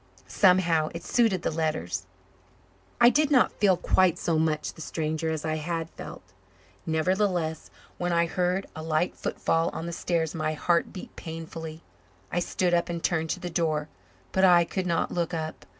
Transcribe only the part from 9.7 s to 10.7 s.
on the stairs my